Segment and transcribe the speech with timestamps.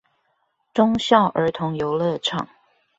[0.73, 2.47] 忠孝兒童遊樂場